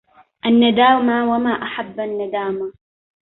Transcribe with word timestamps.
الندامى 0.45 1.21
وما 1.31 1.51
أحب 1.63 1.99
الندامى 1.99 2.71